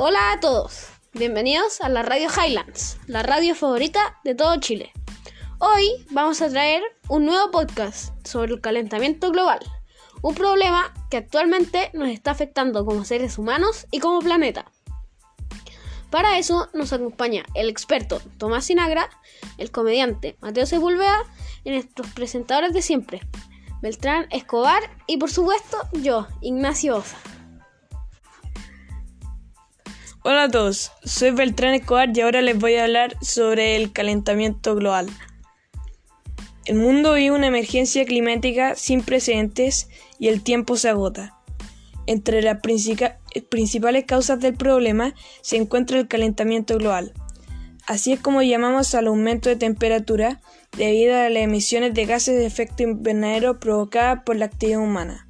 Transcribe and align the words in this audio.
Hola 0.00 0.30
a 0.30 0.38
todos, 0.38 0.90
bienvenidos 1.12 1.80
a 1.80 1.88
la 1.88 2.04
Radio 2.04 2.28
Highlands, 2.28 2.98
la 3.08 3.24
radio 3.24 3.56
favorita 3.56 4.20
de 4.22 4.36
todo 4.36 4.54
Chile. 4.60 4.92
Hoy 5.58 6.06
vamos 6.12 6.40
a 6.40 6.48
traer 6.48 6.84
un 7.08 7.26
nuevo 7.26 7.50
podcast 7.50 8.14
sobre 8.24 8.52
el 8.52 8.60
calentamiento 8.60 9.32
global, 9.32 9.58
un 10.22 10.36
problema 10.36 10.94
que 11.10 11.16
actualmente 11.16 11.90
nos 11.94 12.10
está 12.10 12.30
afectando 12.30 12.84
como 12.86 13.04
seres 13.04 13.38
humanos 13.38 13.88
y 13.90 13.98
como 13.98 14.20
planeta. 14.20 14.70
Para 16.10 16.38
eso 16.38 16.68
nos 16.74 16.92
acompaña 16.92 17.44
el 17.54 17.68
experto 17.68 18.22
Tomás 18.38 18.66
Sinagra, 18.66 19.10
el 19.56 19.72
comediante 19.72 20.36
Mateo 20.40 20.66
Sepúlveda 20.66 21.24
y 21.64 21.70
nuestros 21.70 22.06
presentadores 22.12 22.72
de 22.72 22.82
siempre, 22.82 23.20
Beltrán 23.82 24.28
Escobar 24.30 24.96
y 25.08 25.16
por 25.16 25.32
supuesto 25.32 25.76
yo, 25.92 26.28
Ignacio 26.40 26.98
Osa. 26.98 27.18
Hola 30.30 30.42
a 30.42 30.48
todos, 30.50 30.92
soy 31.04 31.30
Beltrán 31.30 31.72
Escobar 31.72 32.14
y 32.14 32.20
ahora 32.20 32.42
les 32.42 32.58
voy 32.58 32.74
a 32.74 32.84
hablar 32.84 33.16
sobre 33.22 33.76
el 33.76 33.92
calentamiento 33.92 34.74
global. 34.74 35.08
El 36.66 36.76
mundo 36.76 37.14
vive 37.14 37.34
una 37.34 37.46
emergencia 37.46 38.04
climática 38.04 38.74
sin 38.74 39.00
precedentes 39.00 39.88
y 40.18 40.28
el 40.28 40.42
tiempo 40.42 40.76
se 40.76 40.90
agota. 40.90 41.38
Entre 42.04 42.42
las 42.42 42.58
principales 42.60 44.04
causas 44.04 44.38
del 44.38 44.52
problema 44.52 45.14
se 45.40 45.56
encuentra 45.56 45.98
el 45.98 46.08
calentamiento 46.08 46.76
global. 46.76 47.14
Así 47.86 48.12
es 48.12 48.20
como 48.20 48.42
llamamos 48.42 48.94
al 48.94 49.06
aumento 49.06 49.48
de 49.48 49.56
temperatura 49.56 50.42
debido 50.76 51.16
a 51.16 51.30
las 51.30 51.42
emisiones 51.42 51.94
de 51.94 52.04
gases 52.04 52.36
de 52.36 52.44
efecto 52.44 52.82
invernadero 52.82 53.58
provocadas 53.58 54.24
por 54.24 54.36
la 54.36 54.44
actividad 54.44 54.80
humana. 54.80 55.26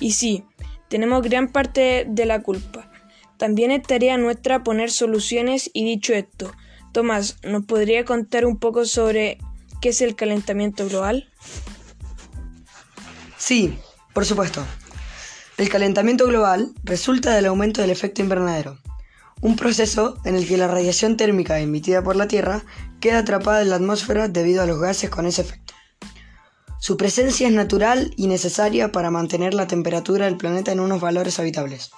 Y 0.00 0.14
sí, 0.14 0.42
tenemos 0.88 1.22
gran 1.22 1.46
parte 1.46 2.06
de 2.08 2.26
la 2.26 2.42
culpa. 2.42 2.90
También 3.38 3.70
es 3.70 3.82
tarea 3.82 4.16
nuestra 4.16 4.62
poner 4.62 4.90
soluciones 4.90 5.70
y 5.72 5.84
dicho 5.84 6.14
esto, 6.14 6.52
Tomás, 6.92 7.36
¿nos 7.42 7.64
podría 7.66 8.04
contar 8.04 8.46
un 8.46 8.58
poco 8.58 8.86
sobre 8.86 9.38
qué 9.82 9.90
es 9.90 10.00
el 10.00 10.16
calentamiento 10.16 10.88
global? 10.88 11.30
Sí, 13.36 13.78
por 14.14 14.24
supuesto. 14.24 14.64
El 15.58 15.68
calentamiento 15.68 16.26
global 16.26 16.72
resulta 16.84 17.34
del 17.34 17.46
aumento 17.46 17.80
del 17.80 17.90
efecto 17.90 18.22
invernadero, 18.22 18.78
un 19.40 19.56
proceso 19.56 20.18
en 20.24 20.34
el 20.34 20.46
que 20.46 20.56
la 20.56 20.68
radiación 20.68 21.16
térmica 21.16 21.60
emitida 21.60 22.02
por 22.02 22.16
la 22.16 22.28
Tierra 22.28 22.64
queda 23.00 23.18
atrapada 23.18 23.62
en 23.62 23.70
la 23.70 23.76
atmósfera 23.76 24.28
debido 24.28 24.62
a 24.62 24.66
los 24.66 24.80
gases 24.80 25.10
con 25.10 25.26
ese 25.26 25.42
efecto. 25.42 25.74
Su 26.78 26.96
presencia 26.96 27.48
es 27.48 27.54
natural 27.54 28.12
y 28.16 28.26
necesaria 28.26 28.92
para 28.92 29.10
mantener 29.10 29.54
la 29.54 29.66
temperatura 29.66 30.26
del 30.26 30.36
planeta 30.36 30.72
en 30.72 30.80
unos 30.80 31.00
valores 31.00 31.38
habitables. 31.38 31.90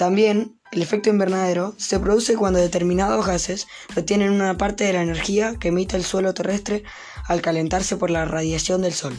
También, 0.00 0.58
el 0.72 0.80
efecto 0.80 1.10
invernadero 1.10 1.74
se 1.76 2.00
produce 2.00 2.34
cuando 2.34 2.58
determinados 2.58 3.26
gases 3.26 3.66
retienen 3.94 4.30
una 4.30 4.56
parte 4.56 4.84
de 4.84 4.94
la 4.94 5.02
energía 5.02 5.56
que 5.56 5.68
emite 5.68 5.94
el 5.94 6.04
suelo 6.04 6.32
terrestre 6.32 6.84
al 7.26 7.42
calentarse 7.42 7.98
por 7.98 8.08
la 8.08 8.24
radiación 8.24 8.80
del 8.80 8.94
Sol. 8.94 9.14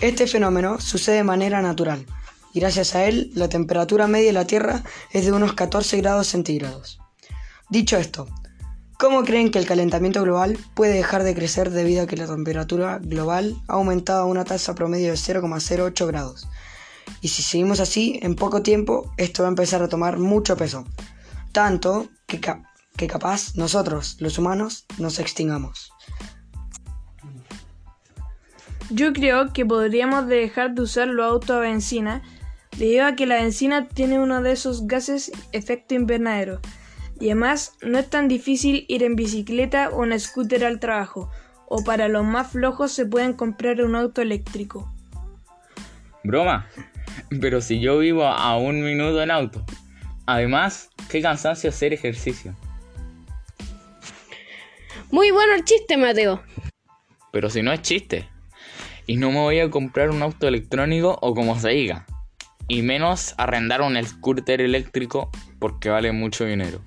Este 0.00 0.26
fenómeno 0.26 0.80
sucede 0.80 1.18
de 1.18 1.22
manera 1.22 1.62
natural, 1.62 2.04
y 2.52 2.58
gracias 2.58 2.96
a 2.96 3.04
él 3.04 3.30
la 3.36 3.48
temperatura 3.48 4.08
media 4.08 4.26
de 4.26 4.32
la 4.32 4.44
Tierra 4.44 4.82
es 5.12 5.24
de 5.24 5.30
unos 5.30 5.52
14 5.52 5.98
grados 5.98 6.26
centígrados. 6.26 6.98
Dicho 7.68 7.96
esto, 7.96 8.26
¿cómo 8.98 9.22
creen 9.22 9.52
que 9.52 9.60
el 9.60 9.66
calentamiento 9.66 10.20
global 10.22 10.58
puede 10.74 10.94
dejar 10.94 11.22
de 11.22 11.36
crecer 11.36 11.70
debido 11.70 12.02
a 12.02 12.06
que 12.08 12.16
la 12.16 12.26
temperatura 12.26 12.98
global 13.00 13.54
ha 13.68 13.74
aumentado 13.74 14.22
a 14.22 14.26
una 14.26 14.44
tasa 14.44 14.74
promedio 14.74 15.12
de 15.12 15.16
0,08 15.16 16.08
grados? 16.08 16.48
Y 17.20 17.28
si 17.28 17.42
seguimos 17.42 17.80
así, 17.80 18.18
en 18.22 18.34
poco 18.34 18.62
tiempo 18.62 19.12
esto 19.16 19.42
va 19.42 19.48
a 19.48 19.50
empezar 19.50 19.82
a 19.82 19.88
tomar 19.88 20.18
mucho 20.18 20.56
peso. 20.56 20.86
Tanto 21.52 22.08
que, 22.26 22.40
que 22.96 23.06
capaz 23.06 23.56
nosotros, 23.56 24.16
los 24.20 24.38
humanos, 24.38 24.86
nos 24.98 25.18
extingamos. 25.18 25.92
Yo 28.90 29.12
creo 29.12 29.52
que 29.52 29.64
podríamos 29.64 30.26
dejar 30.26 30.74
de 30.74 30.82
usar 30.82 31.08
los 31.08 31.30
autos 31.30 31.50
a 31.50 31.60
benzina 31.60 32.22
debido 32.76 33.06
a 33.06 33.14
que 33.14 33.26
la 33.26 33.36
benzina 33.36 33.88
tiene 33.88 34.18
uno 34.18 34.42
de 34.42 34.52
esos 34.52 34.86
gases 34.86 35.30
efecto 35.52 35.94
invernadero. 35.94 36.60
Y 37.20 37.26
además 37.26 37.74
no 37.82 37.98
es 37.98 38.08
tan 38.08 38.28
difícil 38.28 38.86
ir 38.88 39.02
en 39.02 39.14
bicicleta 39.14 39.90
o 39.90 40.04
en 40.04 40.18
scooter 40.18 40.64
al 40.64 40.80
trabajo, 40.80 41.30
o 41.68 41.84
para 41.84 42.08
los 42.08 42.24
más 42.24 42.52
flojos 42.52 42.92
se 42.92 43.06
pueden 43.06 43.34
comprar 43.34 43.82
un 43.82 43.94
auto 43.94 44.22
eléctrico. 44.22 44.92
Broma, 46.22 46.68
pero 47.40 47.60
si 47.60 47.80
yo 47.80 47.98
vivo 47.98 48.24
a 48.24 48.56
un 48.58 48.82
minuto 48.82 49.22
en 49.22 49.30
auto. 49.30 49.64
Además, 50.26 50.90
qué 51.08 51.22
cansancio 51.22 51.70
hacer 51.70 51.92
ejercicio. 51.92 52.54
Muy 55.10 55.30
bueno 55.30 55.54
el 55.54 55.64
chiste, 55.64 55.96
Mateo. 55.96 56.42
Pero 57.32 57.50
si 57.50 57.62
no 57.62 57.72
es 57.72 57.82
chiste. 57.82 58.28
Y 59.06 59.16
no 59.16 59.30
me 59.30 59.38
voy 59.38 59.58
a 59.58 59.70
comprar 59.70 60.10
un 60.10 60.22
auto 60.22 60.46
electrónico 60.46 61.18
o 61.20 61.34
como 61.34 61.58
se 61.58 61.70
diga. 61.70 62.06
Y 62.68 62.82
menos 62.82 63.34
arrendar 63.38 63.82
un 63.82 64.00
scooter 64.04 64.60
eléctrico 64.60 65.30
porque 65.58 65.88
vale 65.88 66.12
mucho 66.12 66.44
dinero. 66.44 66.80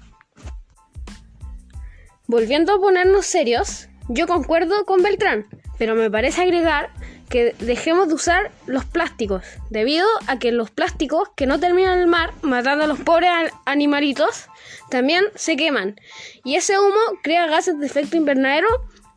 Volviendo 2.27 2.73
a 2.73 2.79
ponernos 2.79 3.25
serios, 3.25 3.89
yo 4.07 4.25
concuerdo 4.25 4.85
con 4.85 5.03
Beltrán, 5.03 5.45
pero 5.77 5.95
me 5.95 6.09
parece 6.09 6.41
agregar 6.41 6.89
que 7.29 7.55
dejemos 7.59 8.07
de 8.07 8.13
usar 8.13 8.51
los 8.67 8.85
plásticos, 8.85 9.43
debido 9.69 10.05
a 10.27 10.37
que 10.37 10.51
los 10.51 10.69
plásticos 10.69 11.29
que 11.35 11.47
no 11.47 11.59
terminan 11.59 11.95
en 11.95 12.01
el 12.01 12.07
mar, 12.07 12.31
matando 12.41 12.83
a 12.83 12.87
los 12.87 12.99
pobres 12.99 13.31
animalitos, 13.65 14.47
también 14.89 15.25
se 15.35 15.57
queman. 15.57 15.95
Y 16.43 16.55
ese 16.55 16.77
humo 16.77 17.19
crea 17.23 17.47
gases 17.47 17.79
de 17.79 17.87
efecto 17.87 18.17
invernadero 18.17 18.67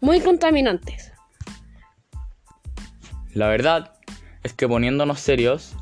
muy 0.00 0.20
contaminantes. 0.20 1.12
La 3.34 3.48
verdad 3.48 3.92
es 4.42 4.54
que 4.54 4.66
poniéndonos 4.66 5.20
serios, 5.20 5.74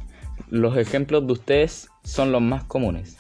los 0.49 0.77
ejemplos 0.77 1.27
de 1.27 1.35
ustedes 1.35 1.89
son 2.03 2.33
los 2.33 2.43
más 2.43 2.65
comunes. 2.65 3.17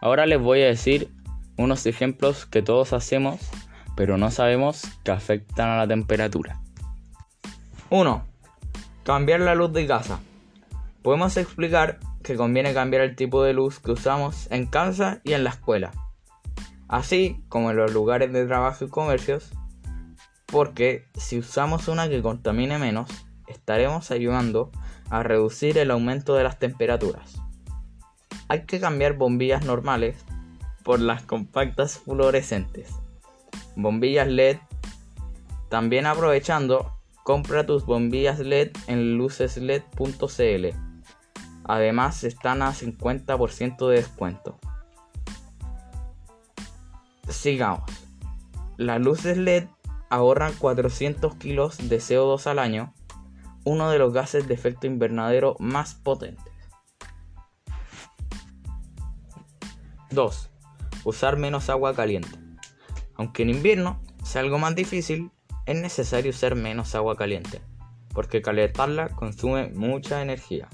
Ahora 0.00 0.24
les 0.24 0.40
voy 0.40 0.62
a 0.62 0.66
decir 0.66 1.10
unos 1.58 1.84
ejemplos 1.84 2.46
que 2.46 2.62
todos 2.62 2.92
hacemos, 2.92 3.40
pero 3.96 4.16
no 4.16 4.30
sabemos 4.30 4.84
que 5.04 5.10
afectan 5.10 5.68
a 5.68 5.76
la 5.76 5.88
temperatura. 5.88 6.60
1. 7.90 8.22
Cambiar 9.02 9.40
la 9.40 9.54
luz 9.54 9.72
de 9.72 9.86
casa. 9.86 10.20
Podemos 11.00 11.38
explicar 11.38 11.98
que 12.22 12.36
conviene 12.36 12.74
cambiar 12.74 13.02
el 13.02 13.16
tipo 13.16 13.42
de 13.42 13.54
luz 13.54 13.78
que 13.78 13.92
usamos 13.92 14.46
en 14.50 14.66
casa 14.66 15.22
y 15.24 15.32
en 15.32 15.42
la 15.42 15.50
escuela, 15.50 15.92
así 16.86 17.42
como 17.48 17.70
en 17.70 17.78
los 17.78 17.94
lugares 17.94 18.30
de 18.30 18.44
trabajo 18.44 18.84
y 18.84 18.88
comercios, 18.88 19.52
porque 20.44 21.06
si 21.14 21.38
usamos 21.38 21.88
una 21.88 22.10
que 22.10 22.20
contamine 22.20 22.78
menos, 22.78 23.08
estaremos 23.46 24.10
ayudando 24.10 24.70
a 25.08 25.22
reducir 25.22 25.78
el 25.78 25.90
aumento 25.90 26.34
de 26.34 26.44
las 26.44 26.58
temperaturas. 26.58 27.40
Hay 28.48 28.66
que 28.66 28.80
cambiar 28.80 29.14
bombillas 29.14 29.64
normales 29.64 30.22
por 30.84 31.00
las 31.00 31.22
compactas 31.22 31.98
fluorescentes, 32.00 32.90
bombillas 33.76 34.28
LED, 34.28 34.58
también 35.70 36.04
aprovechando 36.04 36.97
Compra 37.28 37.66
tus 37.66 37.84
bombillas 37.84 38.38
LED 38.38 38.70
en 38.86 39.18
lucesled.cl. 39.18 40.66
Además 41.64 42.24
están 42.24 42.62
a 42.62 42.72
50% 42.72 43.86
de 43.86 43.96
descuento. 43.96 44.58
Sigamos. 47.28 47.82
Las 48.78 49.02
luces 49.02 49.36
LED 49.36 49.66
ahorran 50.08 50.54
400 50.54 51.34
kilos 51.34 51.76
de 51.90 51.98
CO2 51.98 52.46
al 52.46 52.58
año, 52.58 52.94
uno 53.62 53.90
de 53.90 53.98
los 53.98 54.14
gases 54.14 54.48
de 54.48 54.54
efecto 54.54 54.86
invernadero 54.86 55.54
más 55.58 55.96
potentes. 55.96 56.54
2. 60.12 60.50
Usar 61.04 61.36
menos 61.36 61.68
agua 61.68 61.94
caliente. 61.94 62.38
Aunque 63.16 63.42
en 63.42 63.50
invierno 63.50 64.00
sea 64.24 64.40
algo 64.40 64.58
más 64.58 64.74
difícil, 64.74 65.30
es 65.68 65.76
necesario 65.76 66.30
usar 66.30 66.54
menos 66.54 66.94
agua 66.94 67.14
caliente, 67.14 67.60
porque 68.14 68.40
calentarla 68.40 69.10
consume 69.10 69.68
mucha 69.68 70.22
energía. 70.22 70.66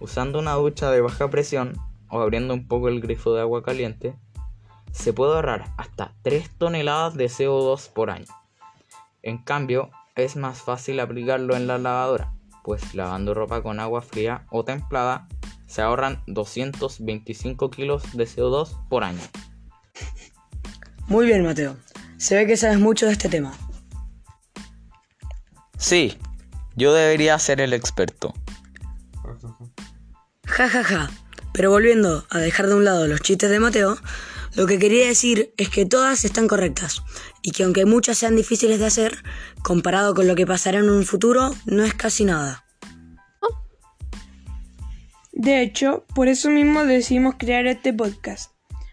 Usando 0.00 0.40
una 0.40 0.54
ducha 0.54 0.90
de 0.90 1.00
baja 1.00 1.30
presión 1.30 1.78
o 2.08 2.20
abriendo 2.20 2.52
un 2.52 2.66
poco 2.66 2.88
el 2.88 3.00
grifo 3.00 3.32
de 3.32 3.42
agua 3.42 3.62
caliente, 3.62 4.16
se 4.90 5.12
puede 5.12 5.34
ahorrar 5.34 5.72
hasta 5.76 6.12
3 6.22 6.50
toneladas 6.58 7.14
de 7.14 7.26
CO2 7.26 7.88
por 7.92 8.10
año. 8.10 8.26
En 9.22 9.38
cambio, 9.38 9.90
es 10.16 10.34
más 10.34 10.60
fácil 10.60 10.98
aplicarlo 10.98 11.54
en 11.54 11.68
la 11.68 11.78
lavadora, 11.78 12.32
pues 12.64 12.96
lavando 12.96 13.32
ropa 13.32 13.62
con 13.62 13.78
agua 13.78 14.02
fría 14.02 14.44
o 14.50 14.64
templada 14.64 15.28
se 15.66 15.82
ahorran 15.82 16.20
225 16.26 17.70
kilos 17.70 18.02
de 18.16 18.24
CO2 18.24 18.88
por 18.88 19.04
año. 19.04 19.22
Muy 21.06 21.26
bien, 21.26 21.44
Mateo. 21.44 21.76
Se 22.16 22.34
ve 22.34 22.48
que 22.48 22.56
sabes 22.56 22.80
mucho 22.80 23.06
de 23.06 23.12
este 23.12 23.28
tema. 23.28 23.52
Sí, 25.80 26.18
yo 26.76 26.92
debería 26.92 27.38
ser 27.38 27.60
el 27.62 27.72
experto. 27.72 28.34
Ja, 30.44 30.68
ja, 30.68 30.84
ja. 30.84 31.10
Pero 31.54 31.70
volviendo 31.70 32.26
a 32.28 32.38
dejar 32.38 32.66
de 32.66 32.74
un 32.74 32.84
lado 32.84 33.08
los 33.08 33.22
chistes 33.22 33.50
de 33.50 33.60
Mateo, 33.60 33.96
lo 34.54 34.66
que 34.66 34.78
quería 34.78 35.06
decir 35.06 35.54
es 35.56 35.70
que 35.70 35.86
todas 35.86 36.24
están 36.26 36.48
correctas 36.48 37.02
y 37.40 37.52
que 37.52 37.64
aunque 37.64 37.86
muchas 37.86 38.18
sean 38.18 38.36
difíciles 38.36 38.78
de 38.78 38.86
hacer, 38.86 39.24
comparado 39.62 40.14
con 40.14 40.28
lo 40.28 40.34
que 40.34 40.46
pasará 40.46 40.80
en 40.80 40.90
un 40.90 41.04
futuro, 41.04 41.54
no 41.64 41.82
es 41.82 41.94
casi 41.94 42.26
nada. 42.26 42.64
De 45.32 45.62
hecho, 45.62 46.04
por 46.14 46.28
eso 46.28 46.50
mismo 46.50 46.84
decidimos 46.84 47.36
crear 47.38 47.66
este 47.66 47.94
podcast. 47.94 48.52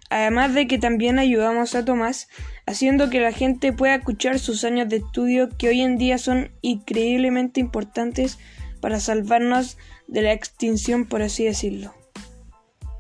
Además 0.10 0.54
de 0.54 0.68
que 0.68 0.80
también 0.80 1.20
ayudamos 1.20 1.76
a 1.76 1.84
Tomás, 1.84 2.30
haciendo 2.68 3.10
que 3.10 3.20
la 3.20 3.32
gente 3.32 3.74
pueda 3.74 3.96
escuchar 3.96 4.38
sus 4.38 4.64
años 4.64 4.90
de 4.90 4.98
estudio 4.98 5.50
que 5.58 5.70
hoy 5.70 5.82
en 5.82 5.98
día 5.98 6.20
son 6.20 6.52
increíblemente 6.62 7.60
importantes 7.60 8.38
para 8.80 9.00
salvarnos 9.00 9.78
de 10.08 10.22
la 10.22 10.34
extinción, 10.34 11.06
por 11.06 11.24
así 11.24 11.46
decirlo. 11.46 11.96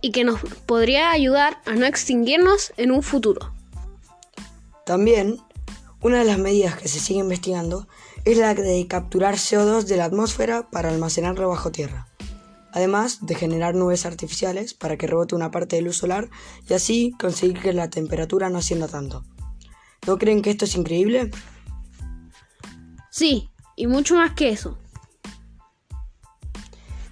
Y 0.02 0.12
que 0.12 0.24
nos 0.24 0.40
podría 0.66 1.12
ayudar 1.12 1.58
a 1.66 1.76
no 1.76 1.86
extinguirnos 1.86 2.74
en 2.78 2.92
un 2.92 3.04
futuro. 3.04 3.54
También, 4.86 5.38
una 6.02 6.20
de 6.20 6.26
las 6.26 6.40
medidas 6.40 6.78
que 6.78 6.88
se 6.88 7.00
sigue 7.00 7.20
investigando 7.20 7.88
es 8.26 8.38
la 8.38 8.56
de 8.56 8.88
capturar 8.88 9.36
CO2 9.36 9.84
de 9.84 9.98
la 9.98 10.06
atmósfera 10.06 10.70
para 10.72 10.90
almacenarlo 10.90 11.50
bajo 11.50 11.72
tierra 11.72 12.08
además 12.78 13.26
de 13.26 13.34
generar 13.34 13.74
nubes 13.74 14.06
artificiales 14.06 14.76
para 14.76 14.98
que 14.98 15.08
rebote 15.08 15.34
una 15.34 15.50
parte 15.50 15.78
de 15.78 15.82
luz 15.82 15.98
solar 15.98 16.30
y 16.70 16.76
así 16.76 17.12
conseguir 17.20 17.60
que 17.60 17.74
la 17.74 17.90
temperatura 17.90 18.52
no 18.52 18.60
ascienda 18.60 18.88
tanto. 18.88 19.24
¿No 20.08 20.18
creen 20.18 20.42
que 20.42 20.52
esto 20.52 20.64
es 20.64 20.76
increíble? 20.76 21.30
Sí, 23.12 23.50
y 23.76 23.88
mucho 23.88 24.16
más 24.16 24.32
que 24.32 24.50
eso. 24.50 24.78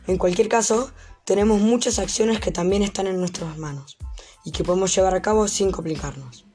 En 0.08 0.18
cualquier 0.18 0.48
caso, 0.48 0.92
tenemos 1.26 1.60
muchas 1.60 2.00
acciones 2.00 2.40
que 2.40 2.52
también 2.52 2.84
están 2.84 3.08
en 3.08 3.20
nuestras 3.20 3.58
manos 3.58 3.98
y 4.46 4.52
que 4.52 4.64
podemos 4.64 4.96
llevar 4.96 5.14
a 5.14 5.22
cabo 5.22 5.50
sin 5.50 5.72
complicarnos. 5.72 6.46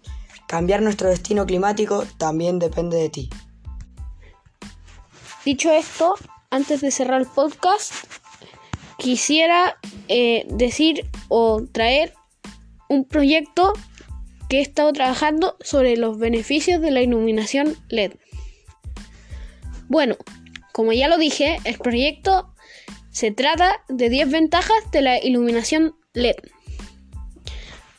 Cambiar 0.49 0.81
nuestro 0.81 1.11
destino 1.11 1.45
climático 1.45 2.07
también 2.17 2.59
depende 2.59 2.97
de 2.97 3.11
ti. 3.11 3.31
Dicho 5.45 5.71
esto, 5.71 6.15
antes 6.49 6.81
de 6.81 6.91
cerrar 6.91 7.21
el 7.21 7.27
podcast, 7.27 7.93
quisiera 8.97 9.77
eh, 10.09 10.47
decir 10.49 11.11
o 11.29 11.65
traer 11.71 12.15
un 12.89 13.05
proyecto 13.05 13.75
que 14.51 14.59
he 14.59 14.63
estado 14.63 14.93
trabajando 14.93 15.57
sobre 15.61 15.97
los 15.97 16.19
beneficios 16.19 16.83
de 16.83 16.91
la 16.91 17.01
iluminación 17.01 17.77
LED. 17.89 18.15
Bueno, 19.89 20.17
como 20.73 20.93
ya 20.93 21.07
lo 21.07 21.19
dije, 21.19 21.61
el 21.65 21.79
proyecto 21.79 22.53
se 23.13 23.31
trata 23.31 23.81
de 23.89 24.11
10 24.11 24.29
ventajas 24.29 24.91
de 24.91 25.03
la 25.03 25.23
iluminación 25.23 25.95
LED. 26.15 26.35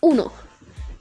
1. 0.02 0.32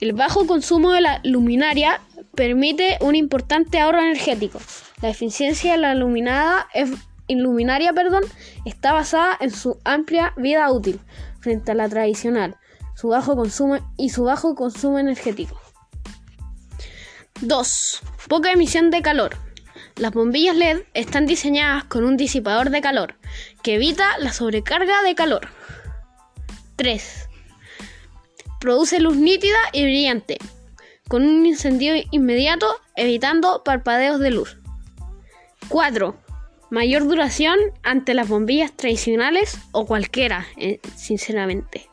El 0.00 0.12
bajo 0.12 0.46
consumo 0.46 0.92
de 0.92 1.00
la 1.00 1.20
luminaria 1.24 2.00
permite 2.36 2.98
un 3.00 3.16
importante 3.16 3.80
ahorro 3.80 3.98
energético. 3.98 4.60
La 5.02 5.08
eficiencia 5.08 5.72
de 5.72 5.78
la 5.78 5.94
iluminada 5.94 6.68
es 6.74 6.90
iluminaria 7.26 7.92
perdón, 7.92 8.22
está 8.64 8.92
basada 8.92 9.36
en 9.40 9.50
su 9.50 9.80
amplia 9.84 10.32
vida 10.36 10.70
útil 10.70 11.00
frente 11.40 11.72
a 11.72 11.74
la 11.74 11.88
tradicional 11.88 12.59
su 13.00 13.08
bajo 13.08 13.34
consumo 13.34 13.78
y 13.96 14.10
su 14.10 14.24
bajo 14.24 14.54
consumo 14.54 14.98
energético. 14.98 15.58
2. 17.40 18.00
Poca 18.28 18.52
emisión 18.52 18.90
de 18.90 19.00
calor. 19.00 19.38
Las 19.96 20.12
bombillas 20.12 20.54
LED 20.54 20.82
están 20.92 21.24
diseñadas 21.24 21.84
con 21.84 22.04
un 22.04 22.18
disipador 22.18 22.68
de 22.68 22.82
calor 22.82 23.14
que 23.62 23.76
evita 23.76 24.18
la 24.18 24.34
sobrecarga 24.34 25.02
de 25.02 25.14
calor. 25.14 25.48
3. 26.76 27.28
Produce 28.60 29.00
luz 29.00 29.16
nítida 29.16 29.58
y 29.72 29.84
brillante, 29.84 30.36
con 31.08 31.22
un 31.22 31.46
encendido 31.46 31.96
inmediato 32.10 32.66
evitando 32.96 33.62
parpadeos 33.64 34.20
de 34.20 34.30
luz. 34.30 34.58
4 35.68 36.18
mayor 36.68 37.04
duración 37.08 37.58
ante 37.82 38.14
las 38.14 38.28
bombillas 38.28 38.76
tradicionales 38.76 39.58
o 39.72 39.86
cualquiera, 39.86 40.46
eh, 40.56 40.78
sinceramente. 40.94 41.89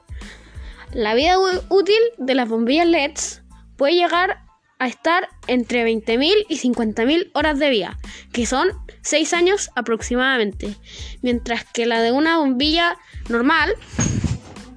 La 0.93 1.13
vida 1.15 1.35
útil 1.69 1.99
de 2.17 2.35
las 2.35 2.47
bombillas 2.47 2.87
LEDs 2.87 3.43
puede 3.75 3.95
llegar 3.95 4.43
a 4.79 4.87
estar 4.87 5.27
entre 5.47 5.85
20.000 5.85 6.45
y 6.49 6.59
50.000 6.59 7.31
horas 7.33 7.59
de 7.59 7.69
vida, 7.69 7.97
que 8.31 8.45
son 8.45 8.69
6 9.01 9.33
años 9.33 9.69
aproximadamente, 9.75 10.75
mientras 11.21 11.65
que 11.65 11.85
la 11.85 12.01
de 12.01 12.11
una 12.11 12.37
bombilla 12.37 12.97
normal 13.29 13.73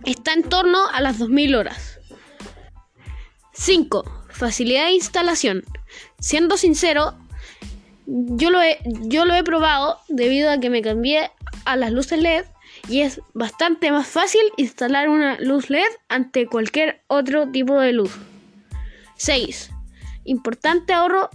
está 0.05 0.33
en 0.33 0.43
torno 0.43 0.89
a 0.89 1.01
las 1.01 1.19
2.000 1.19 1.57
horas. 1.57 2.01
5. 3.53 4.27
Facilidad 4.31 4.87
de 4.87 4.93
instalación. 4.93 5.65
Siendo 6.19 6.57
sincero, 6.57 7.19
yo 8.07 8.51
lo, 8.51 8.63
he, 8.63 8.79
yo 9.03 9.25
lo 9.25 9.35
he 9.35 9.45
probado 9.45 9.99
debido 10.09 10.51
a 10.51 10.59
que 10.59 10.71
me 10.71 10.83
cambié 10.83 11.31
a 11.65 11.77
las 11.77 11.93
luces 11.93 12.21
LED 12.21 12.45
y 12.91 13.03
es 13.03 13.21
bastante 13.35 13.93
más 13.93 14.09
fácil 14.09 14.41
instalar 14.57 15.09
una 15.09 15.39
luz 15.41 15.71
LED 15.71 15.93
ante 16.09 16.47
cualquier 16.47 17.03
otro 17.07 17.49
tipo 17.49 17.79
de 17.79 17.93
luz. 17.93 18.11
6. 19.17 19.71
Importante 20.25 20.93
ahorro 20.93 21.31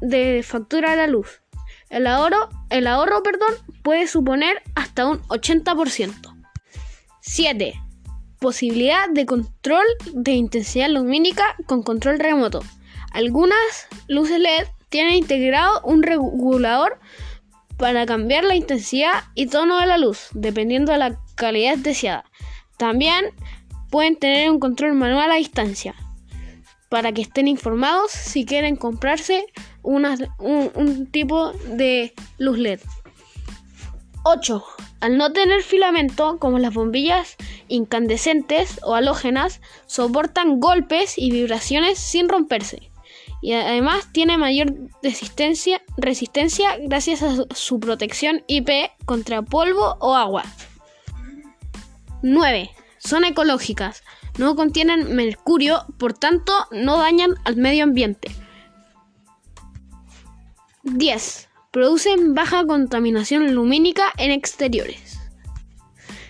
de 0.00 0.42
factura 0.42 0.90
de 0.90 0.96
la 0.96 1.06
luz. 1.06 1.40
El 1.88 2.08
ahorro, 2.08 2.48
el 2.68 2.88
ahorro 2.88 3.22
perdón, 3.22 3.54
puede 3.82 4.08
suponer 4.08 4.60
hasta 4.74 5.06
un 5.06 5.22
80%. 5.28 6.36
7. 7.20 7.74
Posibilidad 8.40 9.08
de 9.08 9.26
control 9.26 9.84
de 10.12 10.32
intensidad 10.32 10.90
lumínica 10.90 11.54
con 11.66 11.84
control 11.84 12.18
remoto. 12.18 12.60
Algunas 13.12 13.86
luces 14.08 14.40
LED 14.40 14.66
tiene 14.88 15.16
integrado 15.16 15.80
un 15.84 16.02
regulador 16.02 16.98
para 17.80 18.04
cambiar 18.04 18.44
la 18.44 18.54
intensidad 18.54 19.24
y 19.34 19.46
tono 19.46 19.80
de 19.80 19.86
la 19.86 19.96
luz, 19.96 20.28
dependiendo 20.32 20.92
de 20.92 20.98
la 20.98 21.18
calidad 21.34 21.78
deseada. 21.78 22.26
También 22.76 23.30
pueden 23.90 24.16
tener 24.16 24.50
un 24.50 24.60
control 24.60 24.92
manual 24.92 25.32
a 25.32 25.36
distancia, 25.36 25.94
para 26.90 27.12
que 27.12 27.22
estén 27.22 27.48
informados 27.48 28.12
si 28.12 28.44
quieren 28.44 28.76
comprarse 28.76 29.46
un, 29.82 30.06
un 30.38 31.06
tipo 31.06 31.52
de 31.52 32.12
luz 32.36 32.58
LED. 32.58 32.80
8. 34.24 34.62
Al 35.00 35.16
no 35.16 35.32
tener 35.32 35.62
filamento, 35.62 36.36
como 36.38 36.58
las 36.58 36.74
bombillas 36.74 37.36
incandescentes 37.68 38.78
o 38.82 38.94
halógenas, 38.94 39.62
soportan 39.86 40.60
golpes 40.60 41.16
y 41.16 41.30
vibraciones 41.30 41.98
sin 41.98 42.28
romperse 42.28 42.89
y 43.40 43.54
además 43.54 44.08
tiene 44.12 44.36
mayor 44.36 44.74
resistencia, 45.02 45.82
resistencia 45.96 46.76
gracias 46.78 47.22
a 47.22 47.36
su 47.54 47.80
protección 47.80 48.42
IP 48.46 48.68
contra 49.06 49.42
polvo 49.42 49.96
o 50.00 50.14
agua. 50.14 50.44
9. 52.22 52.70
Son 52.98 53.24
ecológicas. 53.24 54.02
No 54.38 54.54
contienen 54.56 55.14
mercurio, 55.16 55.84
por 55.98 56.12
tanto 56.12 56.52
no 56.70 56.98
dañan 56.98 57.34
al 57.44 57.56
medio 57.56 57.84
ambiente. 57.84 58.30
10. 60.82 61.48
Producen 61.70 62.34
baja 62.34 62.66
contaminación 62.66 63.54
lumínica 63.54 64.12
en 64.18 64.30
exteriores. 64.30 65.18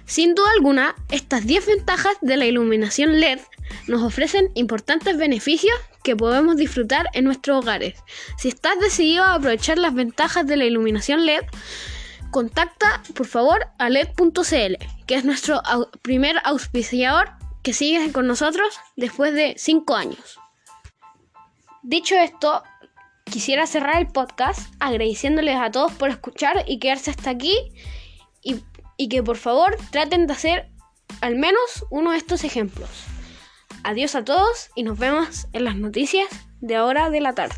Sin 0.05 0.35
duda 0.35 0.49
alguna, 0.57 0.95
estas 1.11 1.47
10 1.47 1.67
ventajas 1.67 2.17
de 2.21 2.37
la 2.37 2.47
iluminación 2.47 3.21
LED 3.21 3.41
nos 3.87 4.03
ofrecen 4.03 4.51
importantes 4.55 5.17
beneficios 5.17 5.75
que 6.03 6.17
podemos 6.17 6.57
disfrutar 6.57 7.07
en 7.13 7.25
nuestros 7.25 7.63
hogares. 7.63 7.95
Si 8.39 8.49
estás 8.49 8.79
decidido 8.81 9.25
a 9.25 9.35
aprovechar 9.35 9.79
las 9.79 9.95
ventajas 9.95 10.47
de 10.47 10.57
la 10.57 10.65
iluminación 10.65 11.27
LED, 11.27 11.45
contacta 12.31 13.03
por 13.15 13.27
favor 13.27 13.67
a 13.79 13.89
LED.cl, 13.89 14.77
que 15.07 15.15
es 15.15 15.25
nuestro 15.25 15.63
primer 16.03 16.37
auspiciador 16.45 17.31
que 17.63 17.73
sigue 17.73 18.13
con 18.13 18.27
nosotros 18.27 18.79
después 18.97 19.35
de 19.35 19.55
5 19.59 19.95
años. 19.95 20.39
Dicho 21.83 22.15
esto, 22.15 22.63
quisiera 23.25 23.67
cerrar 23.67 24.01
el 24.01 24.09
podcast 24.09 24.73
agradeciéndoles 24.81 25.57
a 25.57 25.71
todos 25.71 25.93
por 25.93 26.11
escuchar 26.11 26.65
y 26.67 26.79
quedarse 26.79 27.11
hasta 27.11 27.31
aquí 27.31 27.57
y, 28.43 28.63
y 28.97 29.09
que 29.09 29.23
por 29.23 29.37
favor 29.37 29.77
traten 29.91 30.27
de 30.27 30.33
hacer 30.33 30.71
al 31.21 31.37
menos 31.37 31.85
uno 31.91 32.13
de 32.13 32.19
estos 32.19 32.45
ejemplos. 32.45 32.89
Adiós 33.83 34.15
a 34.15 34.25
todos 34.25 34.71
y 34.75 34.83
nos 34.83 34.99
vemos 34.99 35.47
en 35.53 35.65
las 35.65 35.77
noticias 35.77 36.29
de 36.61 36.77
ahora 36.77 37.09
de 37.11 37.21
la 37.21 37.35
tarde. 37.35 37.55